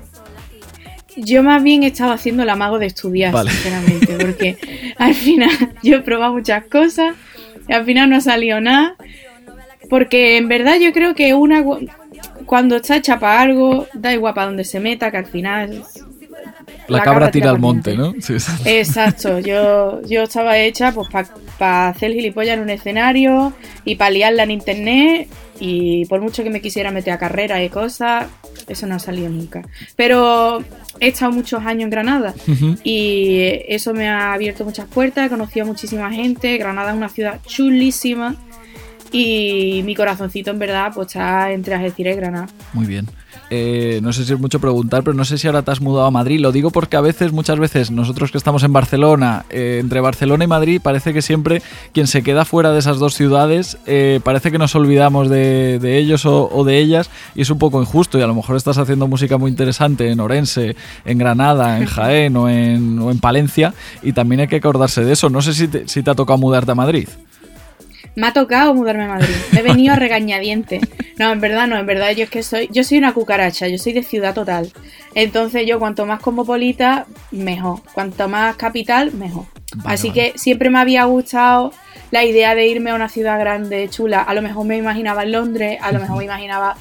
[1.23, 3.51] Yo más bien he estado haciendo el amago de estudiar, Vale.
[3.51, 4.57] sinceramente, porque
[4.97, 5.49] al final
[5.83, 7.15] yo he probado muchas cosas
[7.67, 8.95] y al final no ha salido nada.
[9.89, 11.63] Porque en verdad yo creo que una
[12.45, 15.83] cuando está hecha para algo, da igual para donde se meta, que al final
[16.89, 18.13] La, cabra, tira al monte, ¿no?
[18.19, 18.51] Sí, sí.
[18.65, 21.07] Exacto, yo, yo estaba hecha pues
[21.57, 23.53] para hacer gilipollas en un escenario
[23.85, 25.27] y para liarla en internet
[25.59, 28.27] y por mucho que me quisiera meter a carrera y cosas,
[28.67, 29.61] eso no ha salido nunca.
[29.95, 30.63] Pero
[30.99, 32.33] he estado muchos años en Granada
[32.83, 37.09] y eso me ha abierto muchas puertas, he conocido a muchísima gente, Granada es una
[37.09, 38.35] ciudad chulísima
[39.11, 42.47] y mi corazoncito en verdad pues está entre Algeciras y Granada.
[42.73, 43.07] Muy bien.
[43.49, 46.05] Eh, no sé si es mucho preguntar, pero no sé si ahora te has mudado
[46.05, 46.39] a Madrid.
[46.39, 50.43] Lo digo porque a veces, muchas veces, nosotros que estamos en Barcelona, eh, entre Barcelona
[50.43, 51.61] y Madrid, parece que siempre
[51.93, 55.97] quien se queda fuera de esas dos ciudades, eh, parece que nos olvidamos de, de
[55.97, 58.19] ellos o, o de ellas y es un poco injusto.
[58.19, 60.75] Y a lo mejor estás haciendo música muy interesante en Orense,
[61.05, 63.73] en Granada, en Jaén o en, o en Palencia
[64.03, 65.29] y también hay que acordarse de eso.
[65.29, 67.07] No sé si te, si te ha tocado mudarte a Madrid.
[68.15, 69.35] Me ha tocado mudarme a Madrid.
[69.51, 70.81] Me he venido a regañadiente.
[71.17, 73.77] No, en verdad no, en verdad yo es que soy, yo soy una cucaracha, yo
[73.77, 74.71] soy de ciudad total.
[75.15, 77.81] Entonces yo cuanto más cosmopolita, mejor.
[77.93, 79.45] Cuanto más capital, mejor.
[79.75, 80.31] Vale, Así vale.
[80.33, 81.71] que siempre me había gustado
[82.11, 84.21] la idea de irme a una ciudad grande, chula.
[84.21, 86.75] A lo mejor me imaginaba en Londres, a lo mejor me imaginaba,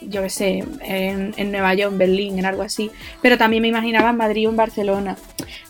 [0.00, 2.90] yo qué sé, en, en Nueva York, en Berlín, en algo así.
[3.22, 5.16] Pero también me imaginaba en Madrid o en Barcelona.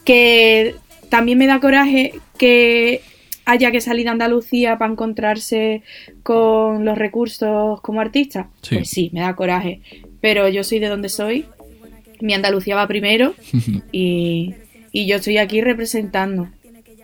[0.05, 0.74] Que
[1.11, 3.03] también me da coraje que
[3.45, 5.82] haya que salir de Andalucía para encontrarse
[6.22, 8.49] con los recursos como artista.
[8.62, 8.76] Sí.
[8.76, 9.80] Pues sí, me da coraje.
[10.20, 11.47] Pero yo soy de donde soy.
[12.20, 13.34] Mi Andalucía va primero
[13.93, 14.55] y,
[14.93, 16.49] y yo estoy aquí representando.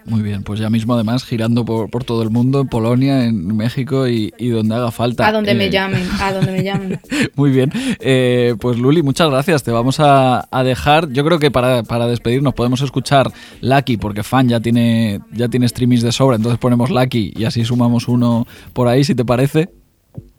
[0.09, 3.57] Muy bien, pues ya mismo además girando por, por todo el mundo, en Polonia, en
[3.57, 5.27] México y, y donde haga falta.
[5.27, 7.01] A donde me Eh, llamen, a donde me llamen.
[7.35, 9.65] Muy bien, Eh, pues Luli, muchas gracias.
[9.65, 11.11] Te vamos a, a dejar.
[11.11, 13.33] Yo creo que para, para despedirnos podemos escuchar
[13.63, 17.65] Lucky, porque fan ya tiene, ya tiene streamings de sobra, entonces ponemos Lucky y así
[17.65, 19.71] sumamos uno por ahí, si te parece.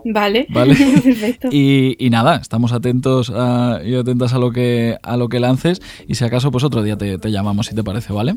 [0.06, 0.76] Vale, Vale.
[1.04, 1.50] perfecto.
[1.52, 5.82] Y, y nada, estamos atentos a- y atentas a lo que a lo que lances
[6.08, 8.36] y si acaso pues otro día te, te llamamos si te parece, ¿vale?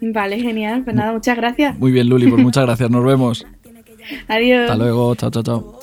[0.00, 0.82] Vale, genial.
[0.84, 1.78] Pues nada, muchas gracias.
[1.78, 3.46] Muy bien, Luli, pues muchas gracias, nos vemos.
[4.28, 4.62] Adiós.
[4.62, 5.80] Hasta luego, chao, chao, chao.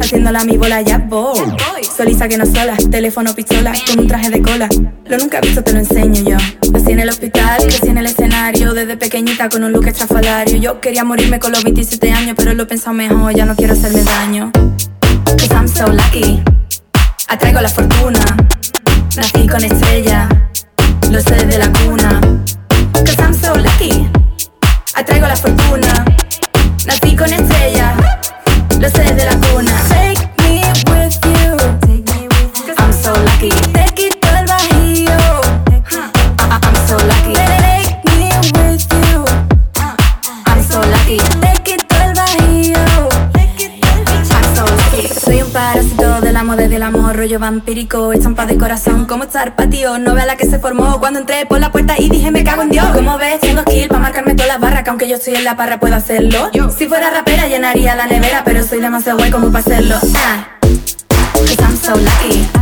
[0.00, 1.38] Haciéndola mi bola ya voy.
[1.96, 4.68] Solisa que no sola, teléfono pistola con un traje de cola.
[5.06, 6.36] Lo nunca visto, te lo enseño yo.
[6.72, 8.74] Nací en el hospital, crecí en el escenario.
[8.74, 10.56] Desde pequeñita con un look estrafalario.
[10.56, 13.74] Yo quería morirme con los 27 años, pero lo he pensado mejor, ya no quiero
[13.74, 14.50] hacerme daño.
[15.24, 16.40] Cause I'm so lucky.
[17.28, 18.20] Atraigo la fortuna.
[19.16, 20.28] Nací con estrella.
[21.10, 22.31] Lo sé desde la cuna.
[47.32, 51.20] Rollo vampírico, estampa de corazón, como estar patio, no vea la que se formó cuando
[51.20, 52.84] entré por la puerta y dije me cago en Dios.
[52.94, 55.56] Como ves, tengo skill para marcarme todas las barras, que aunque yo estoy en la
[55.56, 56.50] parra puedo hacerlo.
[56.76, 59.96] Si fuera rapera llenaría la nevera, pero soy demasiado guay como para hacerlo.
[60.16, 60.46] Ah.
[61.32, 62.61] Cause I'm so lucky.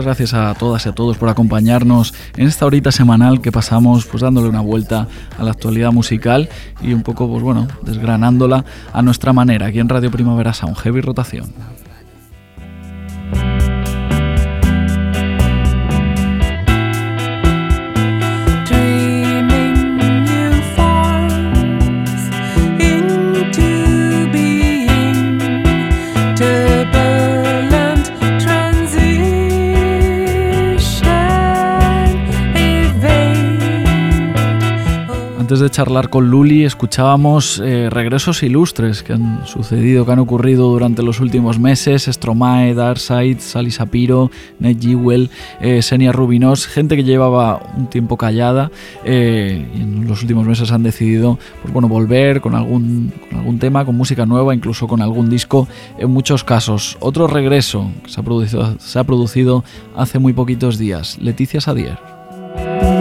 [0.00, 4.06] Muchas gracias a todas y a todos por acompañarnos en esta horita semanal que pasamos
[4.06, 5.06] pues dándole una vuelta
[5.38, 6.48] a la actualidad musical
[6.80, 11.02] y un poco pues bueno, desgranándola a nuestra manera aquí en Radio Primavera Sound Heavy
[11.02, 11.52] Rotación.
[35.50, 40.68] Antes de charlar con Luli escuchábamos eh, regresos ilustres que han sucedido, que han ocurrido
[40.68, 42.04] durante los últimos meses.
[42.04, 44.30] Stromae, Darkseid, Sally Sapiro,
[44.60, 45.28] Ned Jewel,
[45.60, 48.70] eh, Senia Rubinos, gente que llevaba un tiempo callada
[49.04, 53.58] eh, y en los últimos meses han decidido pues, bueno, volver con algún, con algún
[53.58, 55.66] tema, con música nueva, incluso con algún disco
[55.98, 56.96] en muchos casos.
[57.00, 59.64] Otro regreso que se ha producido, se ha producido
[59.96, 62.99] hace muy poquitos días, Leticia Sadier.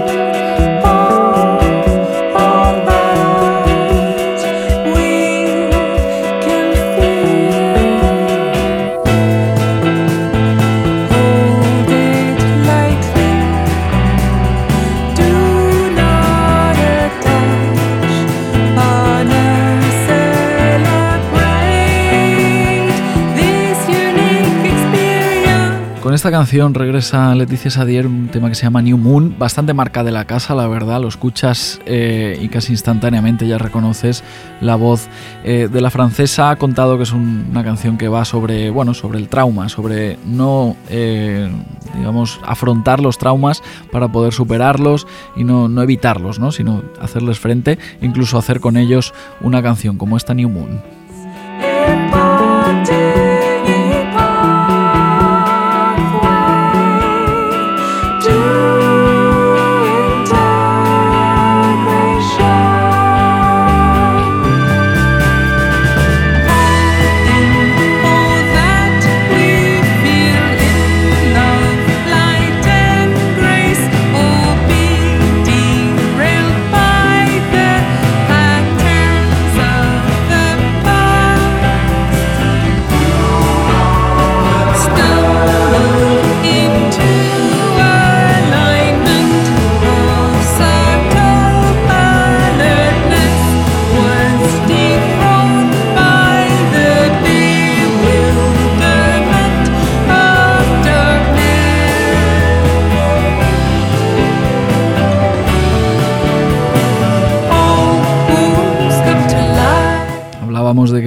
[26.10, 30.04] Con esta canción regresa Leticia Sadier, un tema que se llama New Moon, bastante marca
[30.04, 34.24] de la casa, la verdad, lo escuchas eh, y casi instantáneamente ya reconoces
[34.60, 35.08] la voz
[35.44, 36.50] eh, de la francesa.
[36.50, 40.76] Ha contado que es una canción que va sobre, bueno, sobre el trauma, sobre no,
[40.90, 41.48] eh,
[41.96, 45.06] digamos, afrontar los traumas para poder superarlos
[45.36, 46.52] y no, no evitarlos, ¿no?
[46.52, 50.82] sino hacerles frente, incluso hacer con ellos una canción como esta New Moon.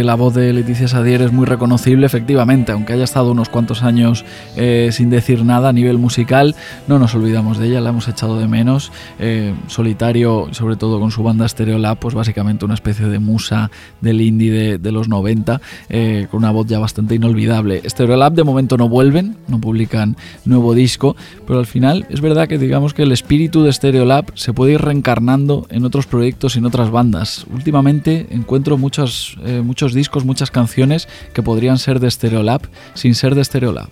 [0.05, 4.25] La voz de Leticia Sadier es muy reconocible, efectivamente, aunque haya estado unos cuantos años
[4.57, 6.55] eh, sin decir nada a nivel musical,
[6.89, 8.91] no nos olvidamos de ella, la hemos echado de menos.
[9.19, 14.21] Eh, solitario, sobre todo con su banda Stereolab, pues básicamente una especie de musa del
[14.21, 17.83] indie de, los 90, eh, con una voz ya bastante inolvidable.
[17.89, 22.59] Stereolab de momento no vuelven, no publican nuevo disco, pero al final es verdad que
[22.59, 26.67] digamos que el espíritu de Stereolab se puede ir reencarnando en otros proyectos y en
[26.67, 27.47] otras bandas.
[27.53, 32.63] Últimamente encuentro muchas muchos discos, muchas canciones que podrían ser de Stereolab
[32.95, 33.91] sin ser de Stereolab.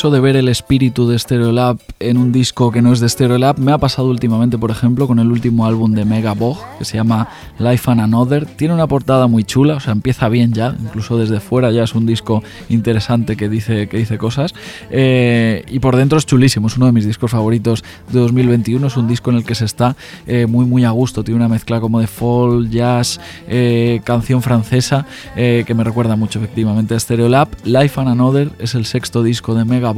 [0.00, 3.58] Eso de ver el espíritu de Stereolab en un disco que no es de Stereolab
[3.58, 6.96] me ha pasado últimamente, por ejemplo, con el último álbum de Mega Bog, que se
[6.96, 7.28] llama
[7.58, 8.46] Life and Another.
[8.46, 11.94] Tiene una portada muy chula, o sea, empieza bien ya, incluso desde fuera ya es
[11.94, 14.54] un disco interesante que dice, que dice cosas.
[14.90, 18.86] Eh, y por dentro es chulísimo, es uno de mis discos favoritos de 2021.
[18.86, 19.96] Es un disco en el que se está
[20.26, 21.24] eh, muy, muy a gusto.
[21.24, 26.94] Tiene una mezcla como de folk, jazz, eh, canción francesa, que me recuerda mucho efectivamente
[26.94, 27.48] a Stereolab.
[27.64, 29.89] Life and Another es el sexto disco de Mega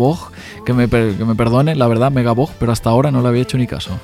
[0.64, 3.58] Que me, que me perdone, la verdad, Megabog, pero hasta ahora no le había hecho
[3.58, 3.98] ni caso.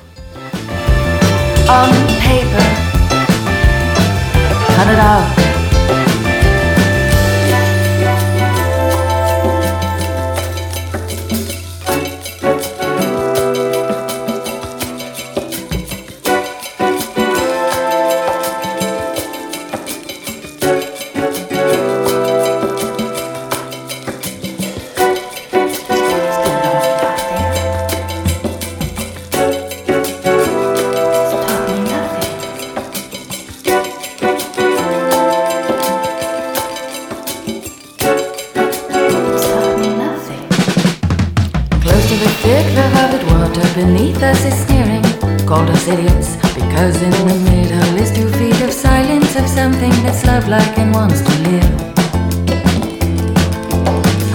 [43.79, 45.03] beneath us is sneering,
[45.47, 46.35] called us idiots.
[46.53, 50.93] Because in the middle is two feet of silence of something that's love like and
[50.93, 51.71] wants to live.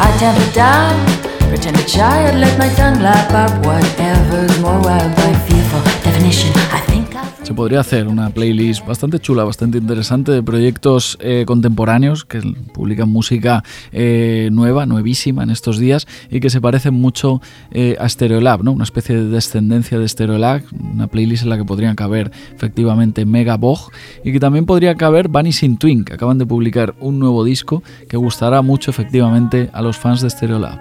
[0.06, 0.94] I temper down,
[1.50, 6.52] pretend a child, let my tongue lap up whatever's more wild by fearful definition.
[6.78, 7.03] I think.
[7.44, 12.40] Se podría hacer una playlist bastante chula, bastante interesante de proyectos eh, contemporáneos que
[12.72, 18.08] publican música eh, nueva, nuevísima en estos días y que se parecen mucho eh, a
[18.08, 18.72] Stereolab, ¿no?
[18.72, 23.58] una especie de descendencia de Stereolab, una playlist en la que podrían caber efectivamente Mega
[23.58, 23.90] Bog
[24.24, 28.16] y que también podría caber Vanishing Twin, que acaban de publicar un nuevo disco que
[28.16, 30.80] gustará mucho efectivamente a los fans de Stereolab.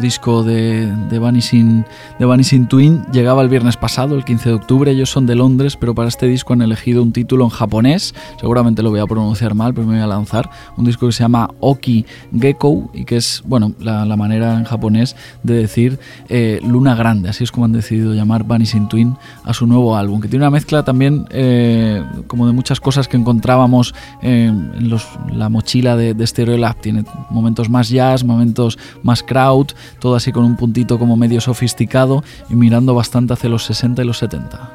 [0.00, 1.84] disco de, de, Vanishing,
[2.18, 4.90] de Vanishing Twin llegaba el viernes pasado, el 15 de octubre.
[4.90, 8.14] Ellos son de Londres, pero para este disco han elegido un título en japonés.
[8.40, 10.50] Seguramente lo voy a pronunciar mal, pero me voy a lanzar.
[10.76, 12.06] Un disco que se llama Oki
[12.38, 17.28] Gecko y que es, bueno, la, manera en japonés de decir eh, Luna Grande.
[17.28, 20.50] Así es como han decidido llamar Vanishing Twin a su nuevo álbum, que tiene una
[20.50, 26.26] mezcla también eh, como de muchas cosas que encontrábamos en los, la mochila de, de
[26.26, 26.76] Stereolab.
[26.80, 29.68] Tiene momentos más jazz, momentos más crowd,
[29.98, 34.06] todo así con un puntito como medio sofisticado y mirando bastante hacia los 60 y
[34.06, 34.70] los 70.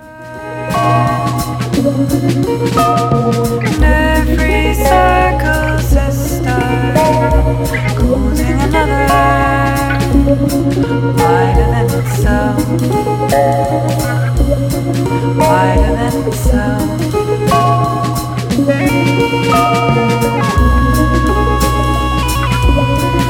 [22.79, 23.29] Música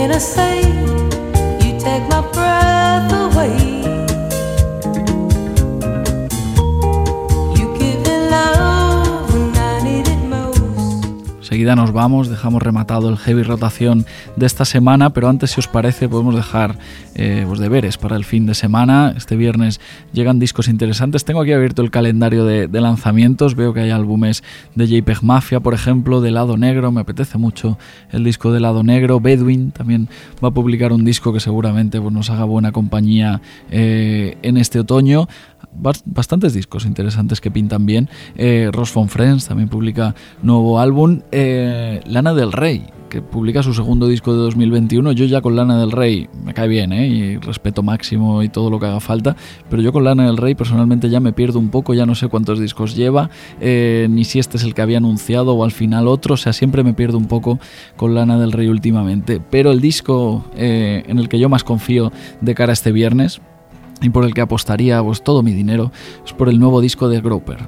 [0.00, 0.60] in a say,
[1.60, 2.69] you take my breath.
[11.64, 14.06] Nos vamos, dejamos rematado el heavy rotación
[14.36, 16.76] de esta semana, pero antes, si os parece, podemos dejar
[17.14, 19.12] eh, pues deberes para el fin de semana.
[19.16, 19.80] Este viernes
[20.12, 21.24] llegan discos interesantes.
[21.24, 23.54] Tengo aquí abierto el calendario de, lanzamientos.
[23.54, 24.42] Veo que hay álbumes
[24.74, 26.90] de JPEG Mafia, por ejemplo, de Lado Negro.
[26.92, 27.78] Me apetece mucho
[28.10, 29.20] el disco de Lado Negro.
[29.20, 30.08] Bedouin también
[30.42, 33.40] va a publicar un disco que seguramente pues, nos haga buena compañía
[33.70, 35.28] eh, en este otoño
[35.72, 38.08] bastantes discos interesantes que pintan bien.
[38.36, 41.20] Eh, Ross von Friends también publica nuevo álbum.
[41.32, 45.12] Eh, Lana del Rey, que publica su segundo disco de 2021.
[45.12, 47.08] Yo ya con Lana del Rey me cae bien, ¿eh?
[47.08, 49.36] y respeto máximo y todo lo que haga falta,
[49.68, 52.28] pero yo con Lana del Rey personalmente ya me pierdo un poco, ya no sé
[52.28, 53.30] cuántos discos lleva,
[53.60, 56.52] eh, ni si este es el que había anunciado o al final otro, o sea,
[56.52, 57.58] siempre me pierdo un poco
[57.96, 59.40] con Lana del Rey últimamente.
[59.50, 63.40] Pero el disco en el que yo más confío de cara a este viernes,
[64.00, 65.92] y por el que apostaría todo mi dinero
[66.24, 67.58] es por el nuevo disco de Groper.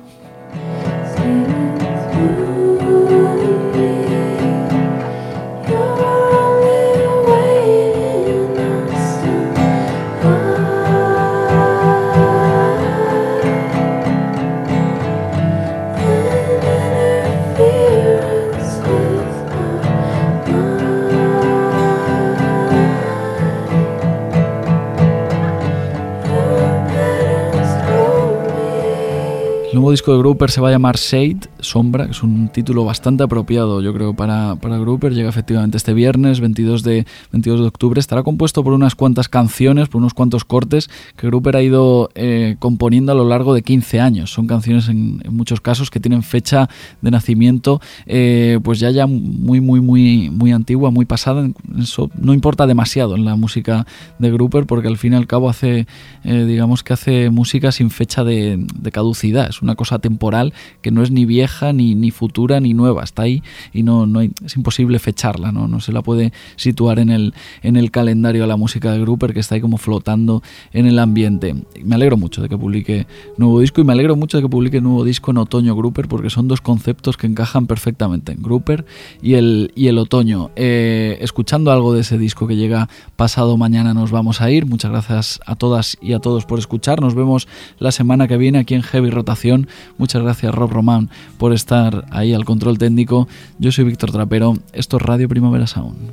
[29.92, 33.80] Disco de Grouper se va a llamar Shade, Sombra, que es un título bastante apropiado,
[33.80, 35.14] yo creo, para, para Grouper.
[35.14, 38.00] Llega efectivamente este viernes, 22 de, 22 de octubre.
[38.00, 42.56] Estará compuesto por unas cuantas canciones, por unos cuantos cortes que Grouper ha ido eh,
[42.58, 44.32] componiendo a lo largo de 15 años.
[44.32, 46.68] Son canciones en, muchos casos que tienen fecha
[47.00, 51.48] de nacimiento, eh, pues ya ya muy, muy, muy, muy antigua, muy pasada.
[51.78, 53.86] Eso no importa demasiado en la música
[54.18, 55.86] de Grouper porque al fin y al cabo hace,
[56.24, 59.48] eh, digamos que hace música sin fecha de caducidad.
[59.48, 63.04] Es una cosa temporal que no es ni vieja, ni, ni futura, ni nueva.
[63.04, 63.42] Está ahí
[63.72, 65.68] y no, no hay, es imposible fecharla, ¿no?
[65.68, 69.32] no se la puede situar en el, en el calendario a la música de Grouper
[69.34, 70.42] que está ahí como flotando
[70.72, 71.54] en el ambiente.
[71.84, 74.80] Me alegro mucho de que publique nuevo disco y me alegro mucho de que publique
[74.80, 78.84] nuevo disco en otoño Grouper porque son dos conceptos que encajan perfectamente, Grouper
[79.20, 80.50] y el, y el otoño.
[80.56, 84.66] Eh, escuchando algo de ese disco que llega pasado mañana nos vamos a ir.
[84.66, 87.00] Muchas gracias a todas y a todos por escuchar.
[87.00, 87.48] Nos vemos
[87.78, 89.68] la semana que viene aquí en Heavy Rotación.
[89.98, 91.10] Muchas gracias Rob Román
[91.42, 93.26] por estar ahí al control técnico.
[93.58, 96.12] Yo soy Víctor Trapero, esto es Radio Primavera Sound.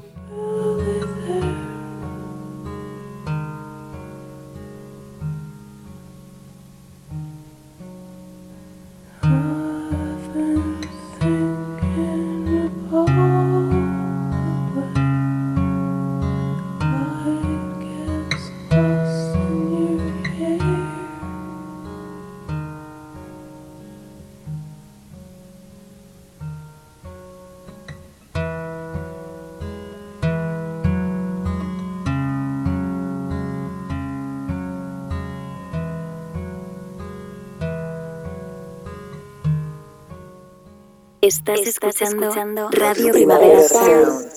[41.29, 44.31] Estás, escuchando, Radio Primavera Sound.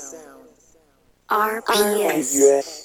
[1.30, 2.81] RPS.